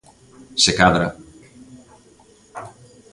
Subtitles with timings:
[0.63, 1.07] Se cadra.